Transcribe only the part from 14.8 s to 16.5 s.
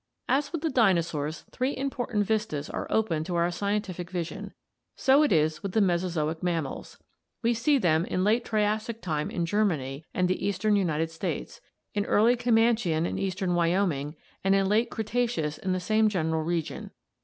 Cretaceous in the same general